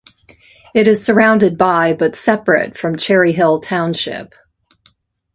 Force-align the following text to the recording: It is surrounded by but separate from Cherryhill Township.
It 0.73 0.87
is 0.87 1.05
surrounded 1.05 1.59
by 1.59 1.93
but 1.93 2.15
separate 2.15 2.75
from 2.75 2.95
Cherryhill 2.97 3.59
Township. 3.61 4.33